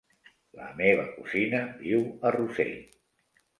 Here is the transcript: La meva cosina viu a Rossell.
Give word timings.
La 0.59 0.69
meva 0.79 1.03
cosina 1.19 1.61
viu 1.83 2.03
a 2.31 2.35
Rossell. 2.39 2.75